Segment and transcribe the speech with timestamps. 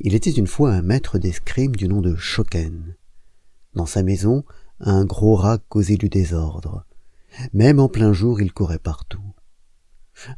[0.00, 2.94] Il était une fois un maître d'escrime du nom de Shoken.
[3.74, 4.44] Dans sa maison,
[4.78, 6.84] un gros rat causait du désordre.
[7.52, 9.34] Même en plein jour, il courait partout.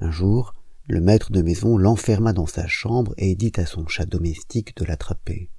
[0.00, 0.54] Un jour,
[0.86, 4.86] le maître de maison l'enferma dans sa chambre et dit à son chat domestique de
[4.86, 5.50] l'attraper.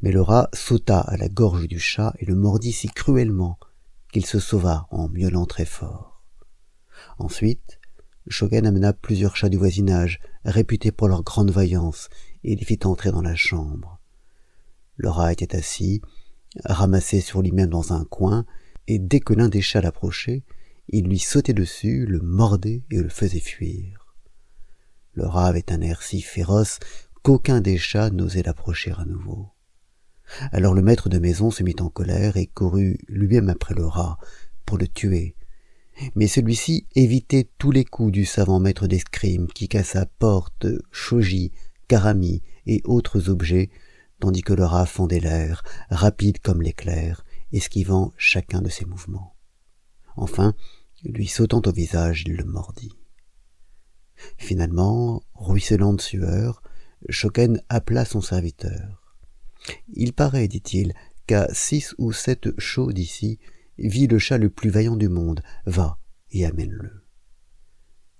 [0.00, 3.58] Mais le rat sauta à la gorge du chat et le mordit si cruellement
[4.10, 6.22] qu'il se sauva en miaulant très fort.
[7.18, 7.78] Ensuite,
[8.28, 12.08] Shogun amena plusieurs chats du voisinage, réputés pour leur grande vaillance,
[12.44, 14.00] et les fit entrer dans la chambre.
[14.96, 16.02] Le rat était assis,
[16.64, 18.44] ramassé sur lui-même dans un coin,
[18.88, 20.42] et dès que l'un des chats l'approchait,
[20.88, 24.16] il lui sautait dessus, le mordait et le faisait fuir.
[25.14, 26.78] Le rat avait un air si féroce
[27.22, 29.50] qu'aucun des chats n'osait l'approcher à nouveau.
[30.50, 34.18] Alors le maître de maison se mit en colère et courut lui-même après le rat
[34.64, 35.36] pour le tuer.
[36.14, 40.66] Mais celui-ci évitait tous les coups du savant maître d'escrime qui cassa porte,
[41.92, 43.68] karami et autres objets,
[44.18, 47.22] tandis que le rat fendait l'air, rapide comme l'éclair,
[47.52, 49.36] esquivant chacun de ses mouvements.
[50.16, 50.54] Enfin,
[51.04, 52.96] lui sautant au visage, il le mordit.
[54.38, 56.62] Finalement, ruisselant de sueur,
[57.10, 59.18] Shoken appela son serviteur.
[59.92, 60.94] Il paraît, dit-il,
[61.26, 63.38] qu'à six ou sept chauds d'ici
[63.76, 65.42] vit le chat le plus vaillant du monde.
[65.66, 65.98] Va
[66.30, 67.04] et amène-le.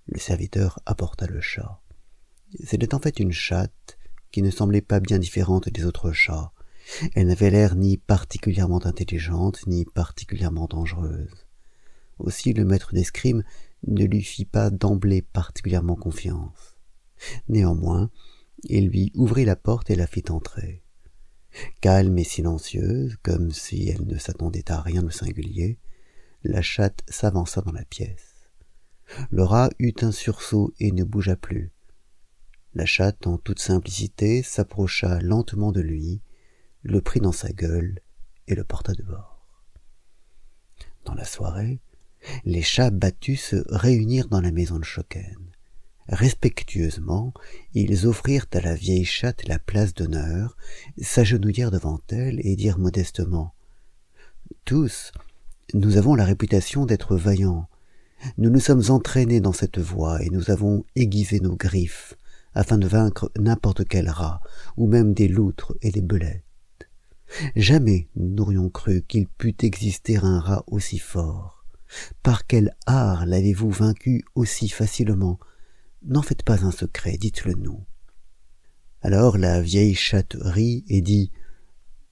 [0.05, 1.82] Le serviteur apporta le chat.
[2.65, 3.99] C'était en fait une chatte
[4.31, 6.53] qui ne semblait pas bien différente des autres chats.
[7.15, 11.47] Elle n'avait l'air ni particulièrement intelligente, ni particulièrement dangereuse.
[12.19, 13.45] Aussi le maître d'escrime
[13.87, 16.77] ne lui fit pas d'emblée particulièrement confiance.
[17.49, 18.11] Néanmoins,
[18.65, 20.83] il lui ouvrit la porte et la fit entrer.
[21.81, 25.79] Calme et silencieuse, comme si elle ne s'attendait à rien de singulier,
[26.45, 28.51] la chatte s'avança dans la pièce.
[29.31, 31.73] Le rat eut un sursaut et ne bougea plus.
[32.75, 36.23] La chatte, en toute simplicité, s'approcha lentement de lui,
[36.83, 38.01] le prit dans sa gueule
[38.49, 39.47] et le porta dehors.
[41.05, 41.81] Dans la soirée,
[42.45, 45.37] les chats battus se réunirent dans la maison de Choquen.
[46.09, 47.35] Respectueusement,
[47.75, 50.57] ils offrirent à la vieille chatte la place d'honneur,
[50.99, 53.55] s'agenouillèrent devant elle et dirent modestement
[54.65, 55.13] Tous,
[55.75, 57.69] nous avons la réputation d'être vaillants.
[58.39, 62.15] Nous nous sommes entraînés dans cette voie et nous avons aiguisé nos griffes
[62.55, 64.41] afin de vaincre n'importe quel rat,
[64.77, 66.45] ou même des loutres et des belettes.
[67.57, 71.65] Jamais nous n'aurions cru qu'il pût exister un rat aussi fort.
[72.23, 75.39] Par quel art l'avez-vous vaincu aussi facilement?
[76.05, 77.85] N'en faites pas un secret, dites-le nous.
[79.03, 81.31] Alors la vieille chatte rit et dit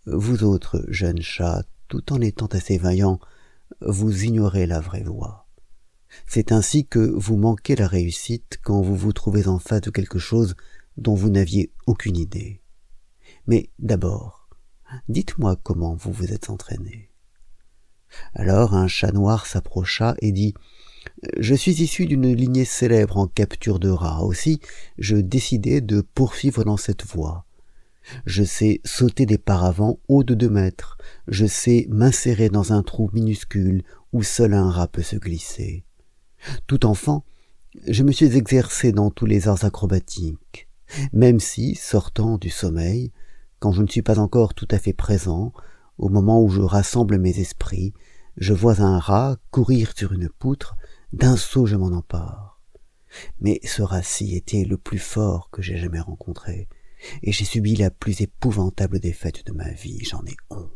[0.07, 3.21] Vous autres, jeunes chats, tout en étant assez vaillants,
[3.81, 5.47] vous ignorez la vraie voie.
[6.27, 10.19] C'est ainsi que vous manquez la réussite quand vous vous trouvez en face de quelque
[10.19, 10.55] chose
[10.97, 12.61] dont vous n'aviez aucune idée.
[13.47, 14.49] Mais d'abord,
[15.09, 17.11] dites-moi comment vous vous êtes entraîné.
[18.35, 20.55] Alors un chat noir s'approcha et dit
[21.39, 24.23] je suis issu d'une lignée célèbre en capture de rats.
[24.23, 24.61] Aussi,
[24.99, 27.47] je décidai de poursuivre dans cette voie.
[28.27, 30.99] Je sais sauter des paravents hauts de deux mètres.
[31.29, 33.83] Je sais m'insérer dans un trou minuscule
[34.13, 35.85] où seul un rat peut se glisser.
[36.67, 37.25] Tout enfant,
[37.87, 40.69] je me suis exercé dans tous les arts acrobatiques,
[41.13, 43.13] même si, sortant du sommeil,
[43.59, 45.53] quand je ne suis pas encore tout à fait présent,
[45.99, 47.93] au moment où je rassemble mes esprits,
[48.37, 50.77] je vois un rat courir sur une poutre
[51.13, 52.61] d'un saut je m'en empare.
[53.41, 56.69] Mais ce rat-ci était le plus fort que j'ai jamais rencontré,
[57.23, 60.71] et j'ai subi la plus épouvantable défaite de ma vie, j'en ai honte.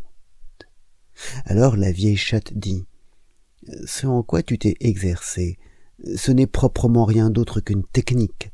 [1.45, 2.85] Alors la vieille chatte dit,
[3.87, 5.59] Ce en quoi tu t'es exercé,
[6.17, 8.51] ce n'est proprement rien d'autre qu'une technique.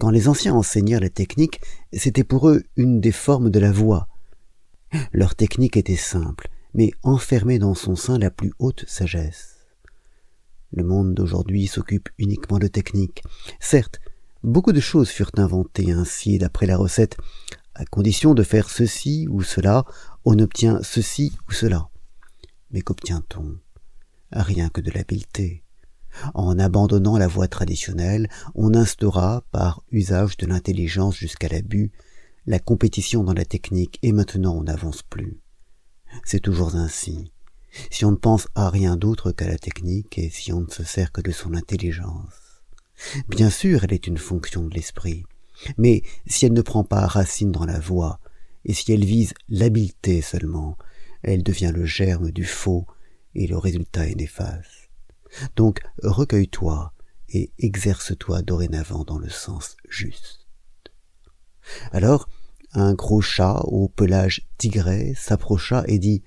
[0.00, 1.60] Quand les anciens enseignèrent la technique,
[1.92, 4.08] c'était pour eux une des formes de la voix.
[5.12, 9.66] Leur technique était simple, mais enfermait dans son sein la plus haute sagesse.
[10.72, 13.22] Le monde d'aujourd'hui s'occupe uniquement de technique.
[13.60, 14.00] Certes,
[14.42, 17.16] beaucoup de choses furent inventées ainsi d'après la recette.
[17.74, 19.84] À condition de faire ceci ou cela,
[20.24, 21.88] on obtient ceci ou cela.
[22.70, 23.58] Mais qu'obtient-on?
[24.34, 25.62] Rien que de l'habileté.
[26.34, 31.92] En abandonnant la voie traditionnelle, on instaura, par usage de l'intelligence jusqu'à l'abus,
[32.46, 35.40] la compétition dans la technique et maintenant on n'avance plus.
[36.24, 37.32] C'est toujours ainsi
[37.90, 40.84] si on ne pense à rien d'autre qu'à la technique et si on ne se
[40.84, 42.62] sert que de son intelligence.
[43.28, 45.24] Bien sûr, elle est une fonction de l'esprit,
[45.76, 48.20] mais si elle ne prend pas racine dans la voix,
[48.64, 50.78] et si elle vise l'habileté seulement,
[51.22, 52.86] elle devient le germe du faux
[53.34, 54.90] et le résultat est néfaste.
[55.56, 56.92] Donc recueille-toi
[57.30, 60.46] et exerce-toi dorénavant dans le sens juste.
[61.92, 62.28] Alors,
[62.72, 66.22] un gros chat au pelage tigré s'approcha et dit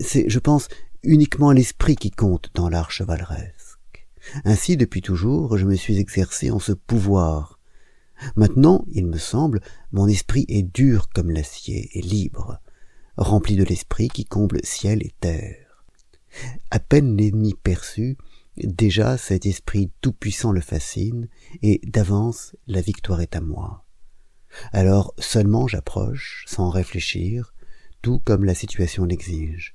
[0.00, 0.68] C'est, je pense,
[1.02, 4.08] uniquement l'esprit qui compte dans l'art chevaleresque.
[4.44, 7.58] Ainsi, depuis toujours, je me suis exercé en ce pouvoir.
[8.36, 9.60] Maintenant, il me semble,
[9.92, 12.60] mon esprit est dur comme l'acier et libre,
[13.16, 15.69] rempli de l'esprit qui comble ciel et terre.
[16.70, 18.16] À peine l'ennemi perçu,
[18.56, 21.28] déjà cet esprit tout-puissant le fascine,
[21.62, 23.84] et d'avance la victoire est à moi.
[24.72, 27.54] Alors seulement j'approche, sans réfléchir,
[28.02, 29.74] tout comme la situation l'exige.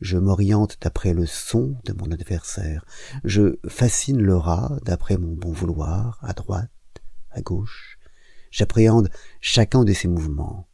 [0.00, 2.84] Je m'oriente d'après le son de mon adversaire.
[3.24, 6.70] Je fascine le rat d'après mon bon vouloir, à droite,
[7.30, 7.98] à gauche.
[8.50, 9.10] J'appréhende
[9.40, 10.66] chacun de ses mouvements.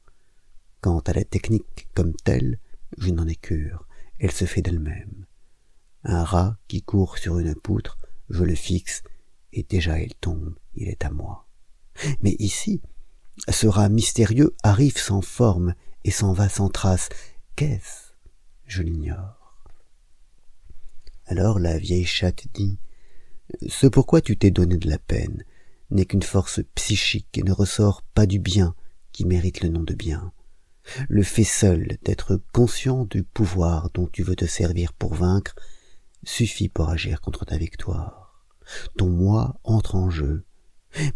[0.80, 2.58] Quant à la technique comme telle,
[2.96, 3.87] je n'en ai cure.
[4.18, 5.26] Elle se fait d'elle-même.
[6.04, 7.98] Un rat qui court sur une poutre,
[8.30, 9.02] je le fixe,
[9.52, 11.46] et déjà il tombe, il est à moi.
[12.22, 12.80] Mais ici,
[13.48, 15.74] ce rat mystérieux arrive sans forme
[16.04, 17.08] et s'en va sans trace.
[17.56, 18.12] Qu'est-ce?
[18.66, 19.38] Je l'ignore.
[21.26, 22.78] Alors la vieille chatte dit
[23.68, 25.44] Ce pourquoi tu t'es donné de la peine
[25.90, 28.74] n'est qu'une force psychique et ne ressort pas du bien
[29.12, 30.32] qui mérite le nom de bien.
[31.08, 35.54] Le fait seul d'être conscient du pouvoir dont tu veux te servir pour vaincre
[36.24, 38.44] suffit pour agir contre ta victoire.
[38.96, 40.44] Ton moi entre en jeu,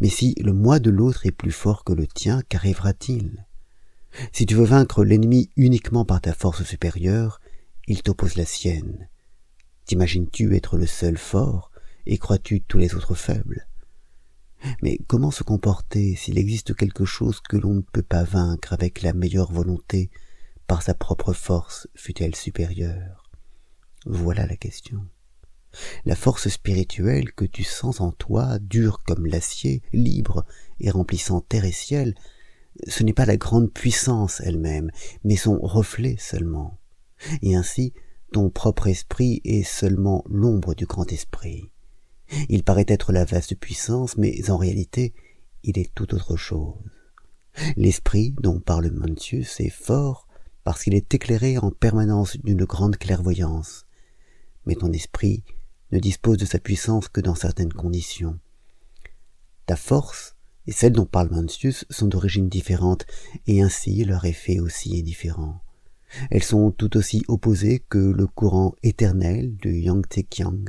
[0.01, 3.47] mais si le moi de l'autre est plus fort que le tien, qu'arrivera-t-il?
[4.33, 7.41] Si tu veux vaincre l'ennemi uniquement par ta force supérieure,
[7.89, 9.09] il t'oppose la sienne.
[9.87, 11.71] T'imagines-tu être le seul fort,
[12.07, 13.67] et crois-tu tous les autres faibles?
[14.82, 19.03] Mais comment se comporter s'il existe quelque chose que l'on ne peut pas vaincre avec
[19.03, 20.11] la meilleure volonté,
[20.67, 23.31] par sa propre force, fût-elle supérieure?
[24.06, 25.06] Voilà la question.
[26.05, 30.44] La force spirituelle que tu sens en toi, dure comme l'acier, libre
[30.81, 32.15] et remplissant terre et ciel,
[32.88, 34.91] ce n'est pas la grande puissance elle-même,
[35.25, 36.79] mais son reflet seulement.
[37.43, 37.93] Et ainsi,
[38.32, 41.72] ton propre esprit est seulement l'ombre du grand esprit.
[42.49, 45.14] Il paraît être la vaste puissance, mais en réalité,
[45.62, 46.75] il est tout autre chose.
[47.76, 50.26] L'esprit dont parle Mencius est fort
[50.64, 53.87] parce qu'il est éclairé en permanence d'une grande clairvoyance.
[54.67, 55.44] Mais ton esprit
[55.90, 58.38] ne dispose de sa puissance que dans certaines conditions.
[59.67, 60.37] Ta force
[60.67, 63.06] et celle dont parle Mencius sont d'origine différente,
[63.46, 65.61] et ainsi leur effet aussi est différent.
[66.31, 70.64] Elles sont tout aussi opposées que le courant éternel du Yangtze-Kiang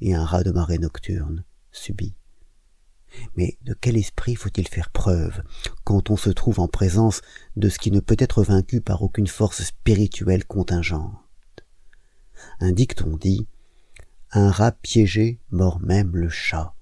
[0.00, 2.14] et un rat de marée nocturne subit.
[3.36, 5.42] Mais de quel esprit faut-il faire preuve
[5.84, 7.22] quand on se trouve en présence
[7.56, 11.16] de ce qui ne peut être vaincu par aucune force spirituelle contingente?
[12.60, 13.46] Un dicton dit
[14.32, 16.74] un rat piégé mord même le chat.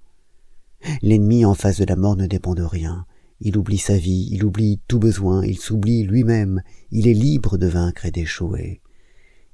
[1.02, 3.06] L'ennemi en face de la mort ne dépend de rien.
[3.40, 7.66] Il oublie sa vie, il oublie tout besoin, il s'oublie lui-même, il est libre de
[7.66, 8.82] vaincre et d'échouer.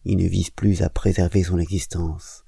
[0.05, 2.44] Il ne vise plus à préserver son existence.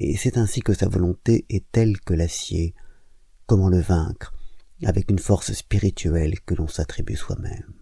[0.00, 2.72] Et c'est ainsi que sa volonté est telle que l'acier.
[3.46, 4.32] Comment le vaincre?
[4.84, 7.74] Avec une force spirituelle que l'on s'attribue soi-même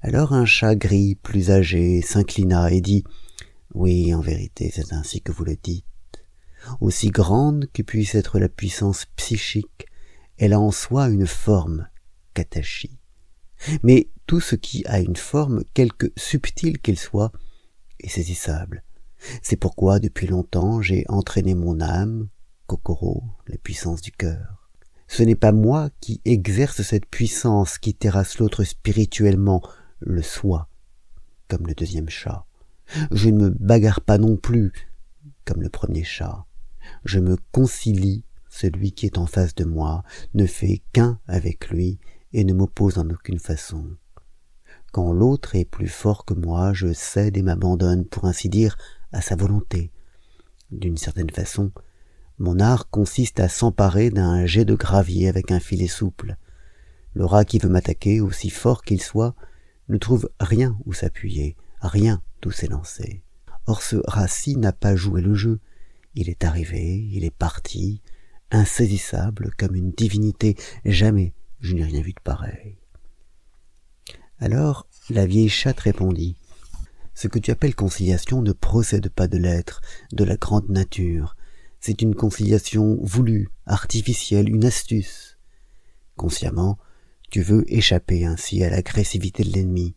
[0.00, 3.02] Alors un chat gris, plus âgé, s'inclina et dit
[3.74, 5.84] oui, en vérité, c'est ainsi que vous le dites.
[6.80, 9.86] Aussi grande que puisse être la puissance psychique,
[10.38, 11.88] elle a en soi une forme,
[12.32, 13.00] katashi.
[13.82, 17.32] Mais tout ce qui a une forme, quelque subtile qu'elle soit,
[17.98, 18.84] est saisissable.
[19.42, 22.28] C'est pourquoi, depuis longtemps, j'ai entraîné mon âme,
[22.66, 24.70] Kokoro, la puissance du cœur.
[25.06, 29.62] Ce n'est pas moi qui exerce cette puissance qui terrasse l'autre spirituellement,
[30.00, 30.68] le soi,
[31.48, 32.46] comme le deuxième chat.
[33.10, 34.72] Je ne me bagarre pas non plus,
[35.44, 36.46] comme le premier chat.
[37.04, 40.04] Je me concilie, celui qui est en face de moi
[40.34, 41.98] ne fait qu'un avec lui
[42.32, 43.96] et ne m'oppose en aucune façon.
[44.92, 48.76] Quand l'autre est plus fort que moi, je cède et m'abandonne, pour ainsi dire,
[49.14, 49.90] à sa volonté.
[50.70, 51.72] D'une certaine façon,
[52.38, 56.36] mon art consiste à s'emparer d'un jet de gravier avec un filet souple.
[57.14, 59.34] Le rat qui veut m'attaquer, aussi fort qu'il soit,
[59.88, 63.22] ne trouve rien où s'appuyer, rien d'où s'élancer.
[63.66, 65.60] Or ce Rassi n'a pas joué le jeu.
[66.14, 68.02] Il est arrivé, il est parti,
[68.50, 70.56] insaisissable comme une divinité.
[70.84, 72.78] Jamais je n'ai rien vu de pareil.
[74.38, 76.36] Alors la vieille chatte répondit.
[77.14, 79.80] Ce que tu appelles conciliation ne procède pas de l'être,
[80.12, 81.36] de la grande nature.
[81.80, 85.38] C'est une conciliation voulue, artificielle, une astuce.
[86.16, 86.78] Consciemment,
[87.30, 89.94] tu veux échapper ainsi à l'agressivité de l'ennemi,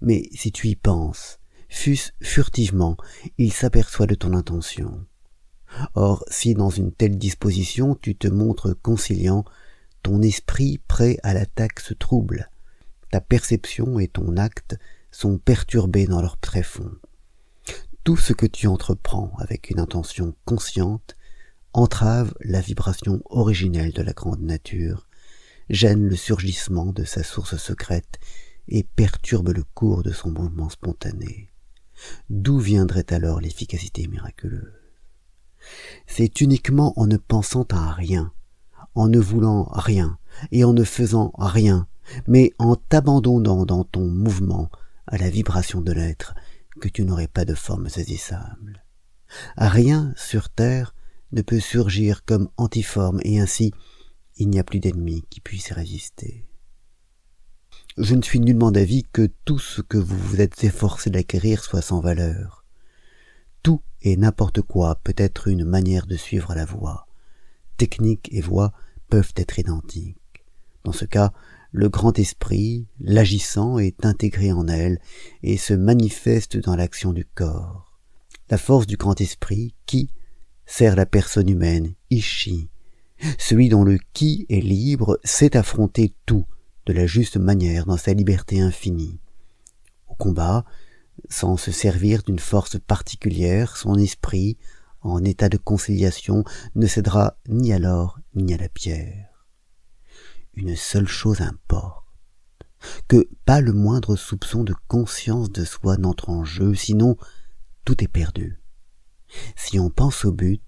[0.00, 2.96] mais si tu y penses, fût-ce furtivement,
[3.38, 5.06] il s'aperçoit de ton intention.
[5.94, 9.44] Or, si dans une telle disposition tu te montres conciliant,
[10.02, 12.50] ton esprit prêt à l'attaque se trouble,
[13.10, 14.76] ta perception et ton acte
[15.14, 16.96] sont perturbés dans leur tréfonds.
[18.02, 21.14] Tout ce que tu entreprends avec une intention consciente
[21.72, 25.06] entrave la vibration originelle de la grande nature,
[25.70, 28.18] gêne le surgissement de sa source secrète
[28.66, 31.52] et perturbe le cours de son mouvement spontané.
[32.28, 34.72] D'où viendrait alors l'efficacité miraculeuse?
[36.08, 38.32] C'est uniquement en ne pensant à rien,
[38.96, 40.18] en ne voulant rien
[40.50, 41.86] et en ne faisant rien,
[42.26, 44.70] mais en t'abandonnant dans ton mouvement
[45.06, 46.34] à la vibration de l'être
[46.80, 48.84] que tu n'aurais pas de forme saisissable.
[49.56, 50.94] Rien sur terre
[51.32, 53.72] ne peut surgir comme antiforme et ainsi
[54.36, 56.46] il n'y a plus d'ennemi qui puisse résister.
[57.96, 61.82] Je ne suis nullement d'avis que tout ce que vous vous êtes efforcé d'acquérir soit
[61.82, 62.64] sans valeur.
[63.62, 67.06] Tout et n'importe quoi peut être une manière de suivre la voie.
[67.76, 68.72] Technique et voie
[69.08, 70.44] peuvent être identiques.
[70.82, 71.32] Dans ce cas,
[71.74, 75.00] le grand esprit, l'agissant, est intégré en elle
[75.42, 77.98] et se manifeste dans l'action du corps.
[78.48, 80.08] La force du grand esprit, qui,
[80.66, 82.68] sert la personne humaine, Ishi,
[83.40, 86.44] celui dont le qui est libre sait affronter tout
[86.86, 89.18] de la juste manière dans sa liberté infinie.
[90.06, 90.64] Au combat,
[91.28, 94.58] sans se servir d'une force particulière, son esprit,
[95.00, 96.44] en état de conciliation,
[96.76, 99.33] ne cédera ni à l'or ni à la pierre.
[100.56, 102.04] Une seule chose importe,
[103.08, 107.16] que pas le moindre soupçon de conscience de soi n'entre en jeu, sinon
[107.84, 108.60] tout est perdu.
[109.56, 110.62] Si on pense au but,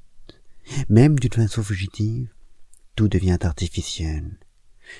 [0.88, 2.33] même d'une façon fugitive,
[2.97, 4.38] tout devient artificiel.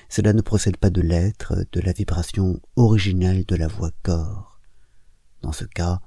[0.09, 4.59] Cela ne procède pas de l'être, de la vibration originelle de la voix corps.
[5.41, 6.01] Dans ce cas,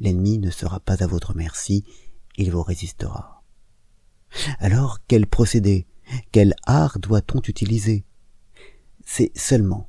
[0.00, 1.84] l'ennemi ne sera pas à votre merci,
[2.36, 3.42] il vous résistera.
[4.58, 5.86] Alors, quel procédé,
[6.32, 8.04] quel art doit-on utiliser
[9.10, 9.88] C'est seulement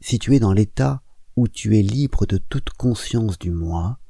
[0.00, 1.00] si tu es dans l'état
[1.36, 4.00] où tu es libre de toute conscience du moi,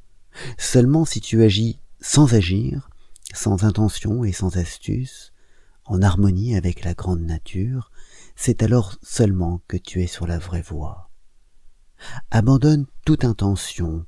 [0.57, 2.88] seulement si tu agis sans agir,
[3.35, 5.35] sans intention et sans astuce,
[5.85, 7.93] en harmonie avec la grande nature,
[8.37, 11.11] c'est alors seulement que tu es sur la vraie voie.
[12.31, 14.07] Abandonne toute intention,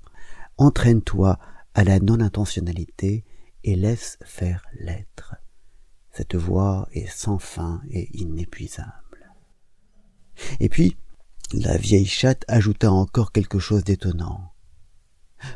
[0.57, 1.39] entraîne-toi
[1.75, 3.27] à la non-intentionnalité
[3.63, 5.37] et laisse faire l'être.
[6.13, 9.10] Cette voie est sans fin et inépuisable.
[10.61, 10.97] Et puis,
[11.53, 14.53] la vieille chatte ajouta encore quelque chose d'étonnant.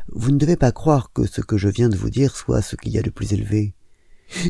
[0.09, 2.75] Vous ne devez pas croire que ce que je viens de vous dire soit ce
[2.75, 3.75] qu'il y a de plus élevé.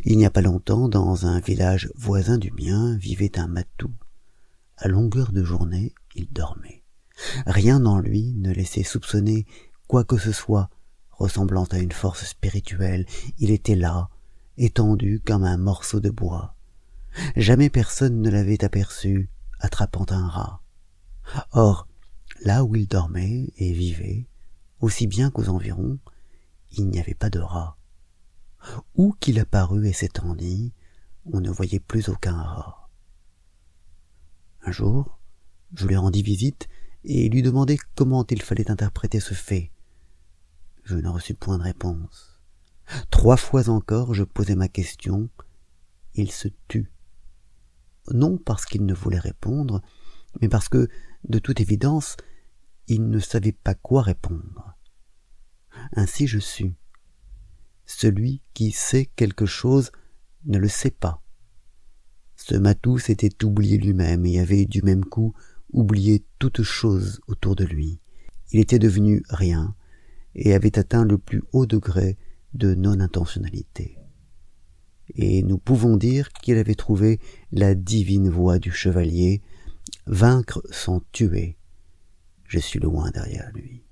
[0.06, 3.92] Il n'y a pas longtemps, dans un village voisin du mien, vivait un matou.
[4.78, 6.84] À longueur de journée, il dormait.
[7.46, 9.46] Rien en lui ne laissait soupçonner
[9.88, 10.70] quoi que ce soit
[11.12, 13.06] ressemblant à une force spirituelle.
[13.38, 14.10] Il était là,
[14.58, 16.56] étendu comme un morceau de bois.
[17.36, 20.62] Jamais personne ne l'avait aperçu attrapant un rat.
[21.52, 21.88] Or,
[22.44, 24.28] là où il dormait et vivait,
[24.80, 26.00] aussi bien qu'aux environs,
[26.72, 27.78] il n'y avait pas de rat.
[28.96, 30.74] Où qu'il apparut et s'étendit,
[31.26, 32.90] on ne voyait plus aucun rat.
[34.64, 35.20] Un jour,
[35.74, 36.68] je lui rendis visite
[37.04, 39.72] et lui demandai comment il fallait interpréter ce fait.
[40.84, 42.40] Je ne reçus point de réponse.
[43.10, 45.30] Trois fois encore je posai ma question.
[46.14, 46.92] Il se tut.
[48.14, 49.82] Non parce qu'il ne voulait répondre,
[50.42, 50.88] mais parce que,
[51.28, 52.18] de toute évidence,
[52.88, 54.76] il ne savait pas quoi répondre.
[55.94, 56.76] Ainsi je sus.
[57.86, 59.92] Celui qui sait quelque chose
[60.46, 61.22] ne le sait pas.
[62.36, 65.34] Ce matou s'était oublié lui-même et avait du même coup
[65.72, 68.00] oublié toute chose autour de lui.
[68.52, 69.76] Il était devenu rien
[70.36, 72.18] et avait atteint le plus haut degré
[72.54, 73.98] de non-intentionnalité.
[75.14, 77.20] Et nous pouvons dire qu'il avait trouvé
[77.52, 79.42] la divine voie du chevalier,
[80.08, 81.58] vaincre sans tuer.
[82.48, 83.85] Je suis loin derrière lui.